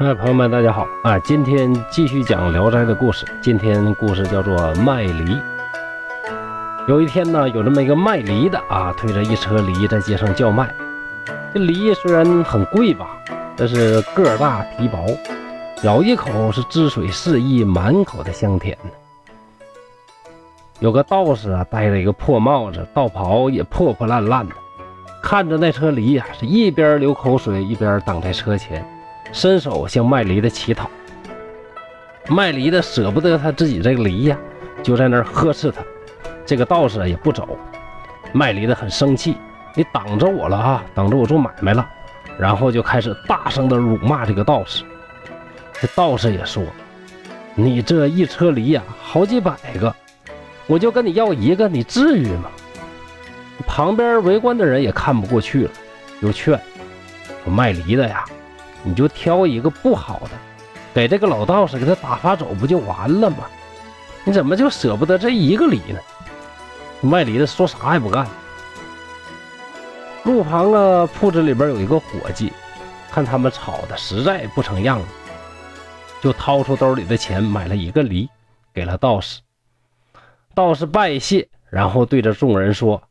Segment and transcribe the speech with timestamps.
[0.00, 1.18] 哎，朋友们，大家好啊！
[1.18, 3.26] 今天继续讲《聊斋》的故事。
[3.42, 5.38] 今天故事叫做卖梨。
[6.88, 10.74] 有一天呢，有这么一个卖梨的啊，推着一车梨在街上叫卖。
[11.52, 13.10] 这梨虽然很贵吧，
[13.58, 15.04] 但是个大皮薄，
[15.82, 18.90] 咬一口是汁水四溢，满口的香甜呢。
[20.78, 24.54] 有个道士啊，戴着一个破帽子，道袍也破破烂烂的，
[25.22, 28.82] 看着那车梨呀，是一边流口水，一边挡在车前。
[29.32, 30.90] 伸手向卖梨的乞讨，
[32.28, 34.36] 卖梨的舍不得他自己这个梨呀，
[34.82, 35.82] 就在那儿呵斥他。
[36.44, 37.56] 这个道士也不走，
[38.32, 39.36] 卖梨的很生气，
[39.74, 41.88] 你挡着我了啊，挡着我做买卖了，
[42.38, 44.84] 然后就开始大声的辱骂这个道士。
[45.80, 46.62] 这道士也说
[47.54, 49.94] ：“你这一车梨呀，好几百个，
[50.66, 52.50] 我就跟你要一个，你至于吗？”
[53.66, 55.70] 旁边围观的人也看不过去了，
[56.20, 56.58] 就劝
[57.44, 58.24] 说卖梨的呀。
[58.82, 60.30] 你就挑一个不好的，
[60.94, 63.38] 给这个老道士给他打发走，不就完了吗？
[64.24, 65.98] 你怎么就舍不得这一个梨呢？
[67.00, 68.26] 卖梨的说啥也不干。
[70.24, 72.52] 路旁啊，铺子里边有一个伙计，
[73.10, 75.06] 看他们吵的实在不成样子，
[76.20, 78.28] 就掏出兜里的钱买了一个梨，
[78.74, 79.40] 给了道士。
[80.54, 83.02] 道士拜谢，然后对着众人说：“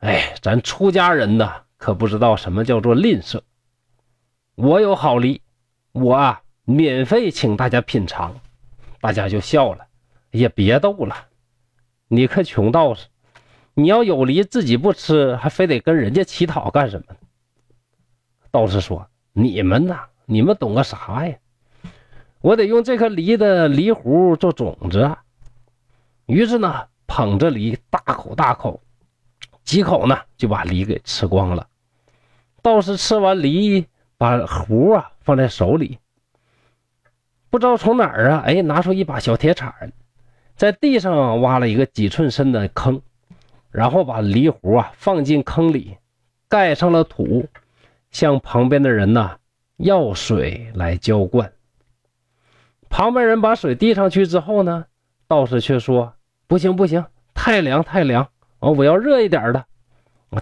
[0.00, 3.40] 哎，咱出家人呢，可不知道什么叫做吝啬。”
[4.54, 5.40] 我有好梨，
[5.92, 8.38] 我啊免费请大家品尝，
[9.00, 9.86] 大家就笑了。
[10.30, 11.14] 也别逗了，
[12.08, 13.06] 你可穷道士，
[13.72, 17.16] 你要有梨自己不吃，还非得跟人家乞讨干什么？
[18.50, 21.34] 道士说：“你们呐，你们懂个啥呀？
[22.42, 25.16] 我得用这颗梨的梨核做种子。”
[26.26, 28.82] 于是呢，捧着梨大口大口，
[29.64, 31.66] 几口呢就把梨给吃光了。
[32.60, 33.86] 道士吃完梨。
[34.22, 35.98] 把壶啊放在手里，
[37.50, 39.92] 不知道从哪儿啊，哎，拿出一把小铁铲，
[40.54, 43.02] 在地上挖了一个几寸深的坑，
[43.72, 45.96] 然后把梨壶啊放进坑里，
[46.48, 47.48] 盖上了土，
[48.12, 49.38] 向旁边的人呢
[49.78, 51.50] 要水来浇灌。
[52.88, 54.84] 旁边人把水递上去之后呢，
[55.26, 56.14] 道士却说
[56.46, 58.22] ：“不行不行，太凉太凉
[58.60, 59.64] 啊，我要热一点的。”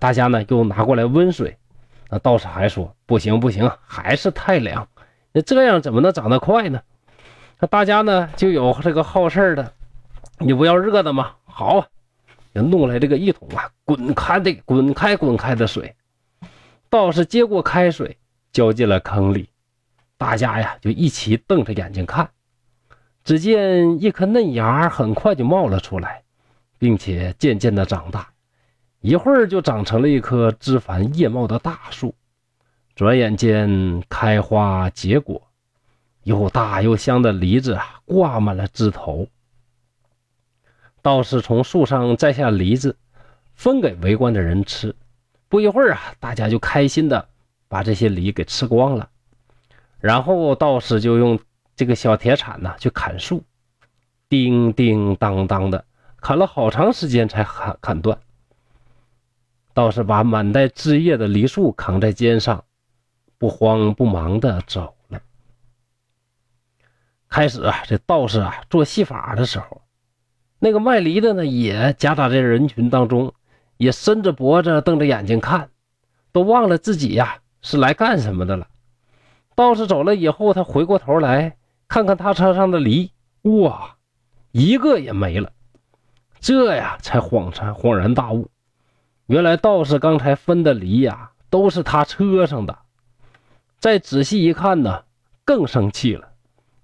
[0.00, 1.57] 大家呢又拿过来温水。
[2.08, 4.88] 那道士还说：“不行不行，还是太凉。
[5.32, 6.80] 那这样怎么能长得快呢？”
[7.60, 9.72] 那大家呢就有这个好事的，
[10.38, 11.32] 你不要热的吗？
[11.44, 11.86] 好，
[12.54, 15.94] 就弄来这个一桶啊，滚开的滚开滚开的水。
[16.88, 18.16] 道士接过开水，
[18.52, 19.50] 浇进了坑里，
[20.16, 22.30] 大家呀就一起瞪着眼睛看。
[23.24, 26.22] 只见一颗嫩芽很快就冒了出来，
[26.78, 28.30] 并且渐渐的长大。
[29.00, 32.14] 一会儿就长成了一棵枝繁叶茂的大树，
[32.96, 35.40] 转眼间开花结果，
[36.24, 39.28] 又大又香的梨子啊挂满了枝头。
[41.00, 42.96] 道士从树上摘下梨子，
[43.54, 44.94] 分给围观的人吃。
[45.48, 47.28] 不一会儿啊，大家就开心的
[47.68, 49.08] 把这些梨给吃光了。
[50.00, 51.38] 然后道士就用
[51.76, 53.44] 这个小铁铲呢去砍树，
[54.28, 55.84] 叮叮当当的
[56.20, 58.18] 砍了好长时间才砍砍断。
[59.78, 62.64] 道士把满带枝叶的梨树扛在肩上，
[63.38, 65.20] 不慌不忙的走了。
[67.28, 69.82] 开始啊，这道士啊做戏法的时候，
[70.58, 73.32] 那个卖梨的呢也夹杂在人群当中，
[73.76, 75.70] 也伸着脖子瞪着眼睛看，
[76.32, 78.66] 都忘了自己呀是来干什么的了。
[79.54, 81.56] 道士走了以后，他回过头来
[81.86, 83.12] 看看他车上的梨，
[83.42, 83.94] 哇，
[84.50, 85.52] 一个也没了。
[86.40, 88.50] 这呀才恍然恍然大悟。
[89.28, 92.78] 原来道士刚才分的梨呀，都是他车上的。
[93.78, 95.04] 再仔细一看呢，
[95.44, 96.30] 更生气了。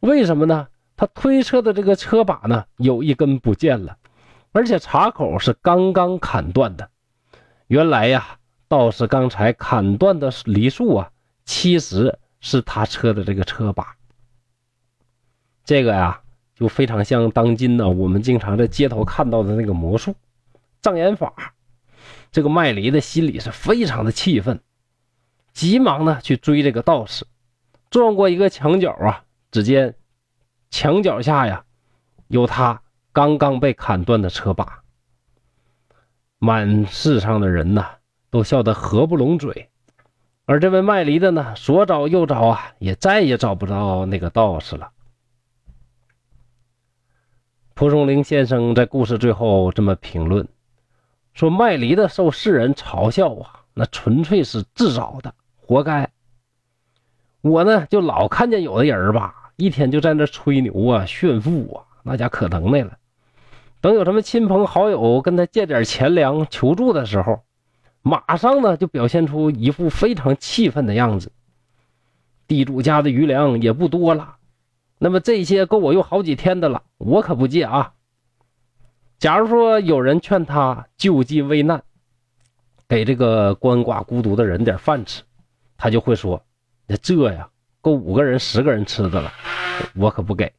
[0.00, 0.68] 为什么呢？
[0.94, 3.96] 他推车的这个车把呢，有一根不见了，
[4.52, 6.90] 而且插口是刚刚砍断的。
[7.68, 8.36] 原来呀，
[8.68, 11.10] 道士刚才砍断的梨树啊，
[11.46, 13.96] 其实是他车的这个车把。
[15.64, 16.20] 这个呀，
[16.54, 20.14] 就非常像当今呢，我们经常在街头看到的那个魔术、
[20.82, 21.53] 障眼法。
[22.34, 24.60] 这个卖梨的心里是非常的气愤，
[25.52, 27.24] 急忙呢去追这个道士，
[27.90, 29.22] 撞过一个墙角啊，
[29.52, 29.94] 只见
[30.68, 31.64] 墙角下呀
[32.26, 32.82] 有他
[33.12, 34.82] 刚刚被砍断的车把。
[36.40, 37.98] 满世上的人呐
[38.30, 39.70] 都笑得合不拢嘴，
[40.44, 44.90] 而这位卖梨的呢左找右找啊，也再也找不着那个道士了。
[47.74, 50.48] 蒲松龄先生在故事最后这么评论。
[51.34, 56.08] 说卖梨的受世人嘲笑啊，那纯粹是自找的，活该。
[57.40, 62.96] 我呢就老看见有的人吧，一天就在那吹牛啊、炫富啊，那家可能耐了。
[63.80, 67.42] 等有什么亲朋好友跟他借点钱粮求助的时候，
[68.00, 71.32] 马上呢就表现出一副非常气愤的样子。
[72.46, 74.36] 地主家的余粮也不多了，
[74.98, 77.92] 那么这些够我用好几天的了，我可不借啊。
[79.18, 81.82] 假如说有人劝他救济危难，
[82.88, 85.22] 给这个鳏寡孤独的人点饭吃，
[85.76, 86.42] 他就会说
[86.86, 87.48] ：“那这呀，
[87.80, 89.32] 够五个人、十个人吃的了，
[89.94, 90.52] 我可不给。”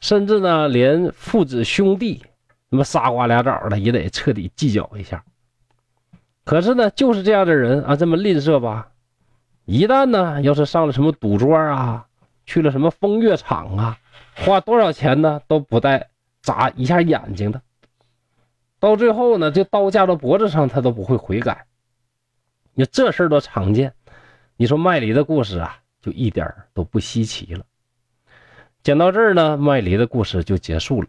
[0.00, 2.22] 甚至呢，连父子兄弟，
[2.68, 5.24] 那么仨瓜俩枣的也得彻底计较一下。
[6.44, 8.88] 可是呢，就是这样的人啊，这么吝啬吧，
[9.64, 12.04] 一旦呢，要是上了什么赌桌啊，
[12.44, 13.96] 去了什么风月场啊，
[14.34, 16.10] 花多少钱呢，都不带
[16.42, 17.62] 眨一下眼睛的。
[18.78, 21.66] 到最后呢，这刀架到脖子上，他都不会悔改。
[22.74, 23.94] 你这事儿都常见，
[24.56, 27.64] 你说卖梨的故事啊，就一点都不稀奇了。
[28.82, 31.08] 讲到这儿呢，卖梨的故事就结束了。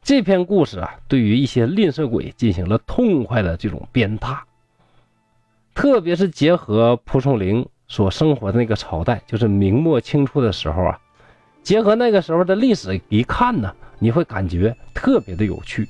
[0.00, 4.38] 这篇故事啊，对于一些吝啬鬼进行了痛快的这种鞭挞，
[5.74, 10.98] 特别是结合蒲松龄所生活的那个朝代，就是明末清初的时候啊，
[11.62, 15.88] 结合那个时候的历史一看呢，你会感觉特别的有趣。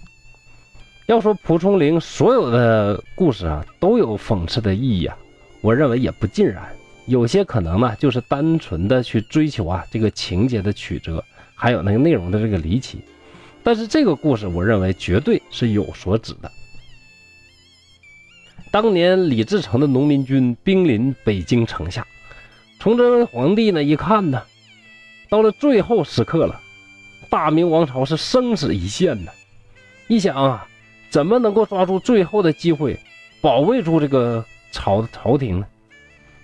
[1.07, 5.17] 要说蒲松龄所有的故事啊都有讽刺的意义啊，
[5.63, 6.69] 我认为也不尽然，
[7.07, 11.25] 有些可能呢就是单纯的去追求啊这个情节的曲折，
[11.55, 13.01] 还有那个内容的这个离奇。
[13.63, 16.51] 但是这个故事，我认为绝对是有所指的。
[18.71, 22.07] 当年李自成的农民军兵临北京城下，
[22.79, 24.43] 崇祯皇帝呢一看呢，
[25.31, 26.61] 到了最后时刻了，
[27.31, 29.31] 大明王朝是生死一线呢，
[30.07, 30.67] 一想啊。
[31.11, 33.01] 怎么能够抓住最后的机会，
[33.41, 35.67] 保卫住这个朝朝廷呢？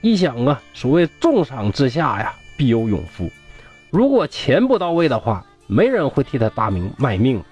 [0.01, 3.31] 一想啊，所谓重赏之下呀，必有勇夫。
[3.91, 7.43] 如果钱不到位的话，没人会替他大明卖命。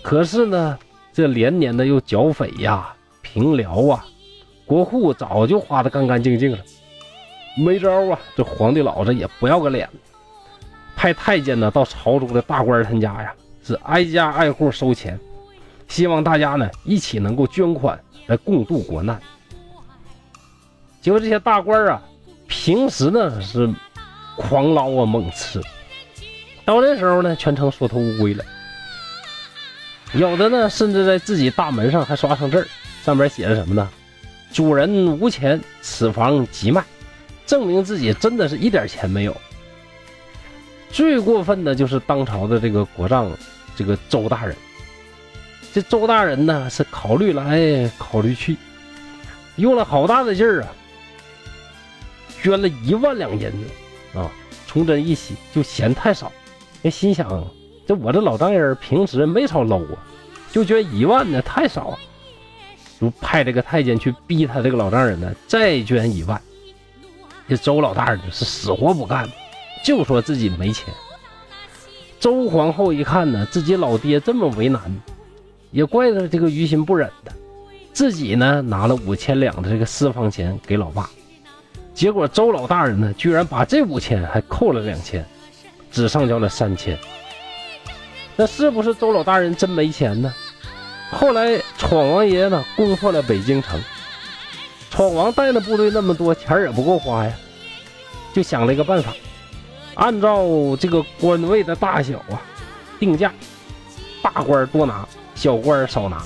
[0.00, 0.78] 可是呢，
[1.12, 4.06] 这连年的又剿匪呀、平辽啊，
[4.64, 6.58] 国库早就花得干干净净了，
[7.58, 8.18] 没招啊。
[8.34, 9.86] 这皇帝老子也不要个脸，
[10.96, 13.32] 派太监呢到朝中的大官他家呀，
[13.62, 15.16] 是挨家挨户收钱。
[15.86, 17.96] 希望大家呢一起能够捐款
[18.26, 19.20] 来共度国难。
[21.00, 22.02] 结果这些大官啊，
[22.48, 23.72] 平时呢是
[24.36, 25.60] 狂捞啊猛吃，
[26.64, 28.44] 到这时候呢全成缩头乌龟了。
[30.14, 32.66] 有的呢甚至在自己大门上还刷上字儿，
[33.04, 33.88] 上面写着什么呢？
[34.52, 36.82] 主人无钱，此房即卖，
[37.44, 39.36] 证明自己真的是一点钱没有。
[40.96, 43.30] 最过分的就是当朝的这个国丈，
[43.76, 44.56] 这个周大人。
[45.70, 48.56] 这周大人呢是考虑来考虑去，
[49.56, 50.68] 用了好大的劲儿啊，
[52.40, 54.32] 捐了一万两银子啊。
[54.66, 56.32] 崇祯一喜就嫌太少，
[56.80, 57.46] 也心想：
[57.86, 60.00] 这我这老丈人平时没少搂啊，
[60.50, 61.98] 就捐一万呢太少，
[62.98, 66.40] 就派这个太监去逼他这个老丈人呢再捐一万。
[67.46, 69.28] 这周老大人是死活不干，
[69.86, 70.92] 就说自己没钱。
[72.18, 74.82] 周皇后一看呢，自己老爹这么为难。
[75.70, 77.30] 也怪他这个于心不忍的，
[77.92, 81.08] 自己呢拿了五千两的这个私房钱给老爸，
[81.94, 85.24] 结果周老大人呢居然把这五千还扣了两千，
[85.92, 86.98] 只上交了三千。
[88.34, 90.34] 那是不是周老大人真没钱呢？
[91.12, 93.80] 后来闯王爷呢攻破了北京城，
[94.90, 97.32] 闯王带的部队那么多，钱也不够花呀，
[98.32, 99.14] 就想了一个办法，
[99.96, 102.40] 按照这个官位的大小啊
[103.00, 103.32] 定价，
[104.22, 105.06] 大官多拿。
[105.34, 106.24] 小官少拿，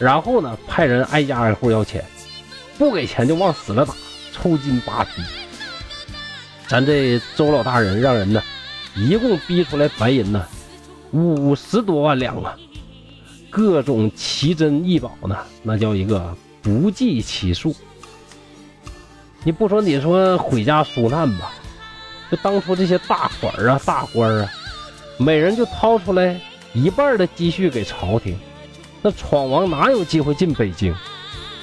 [0.00, 2.04] 然后呢，派人挨家挨户要钱，
[2.76, 3.94] 不给钱就往死了打，
[4.32, 5.22] 抽筋扒皮。
[6.66, 8.42] 咱这周老大人让人呢，
[8.96, 10.44] 一共逼出来白银呢
[11.12, 12.56] 五十多万两啊，
[13.48, 17.72] 各种奇珍异宝呢，那叫一个不计其数。
[19.44, 21.52] 你不说你说毁家纾难吧，
[22.30, 24.52] 就当初这些大款啊、大官啊，
[25.16, 26.40] 每人就掏出来
[26.72, 28.38] 一半的积蓄给朝廷。
[29.00, 30.94] 那闯王哪有机会进北京？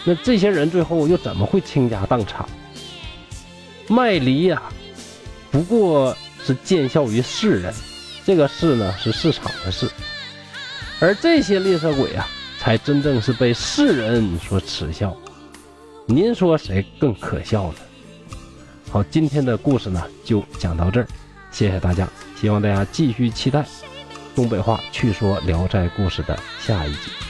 [0.03, 2.45] 那这些人最后又怎么会倾家荡产？
[3.87, 4.61] 卖梨呀，
[5.51, 7.73] 不过是见效于世人，
[8.25, 9.89] 这个事呢是市场的事，
[10.99, 12.27] 而这些吝啬鬼啊，
[12.59, 15.15] 才真正是被世人所耻笑。
[16.07, 17.77] 您说谁更可笑呢？
[18.95, 21.07] 好，今天的故事呢就讲到这儿，
[21.51, 22.07] 谢谢大家，
[22.39, 23.65] 希望大家继续期待
[24.33, 27.24] 东北话趣说《聊斋故事》的下一集。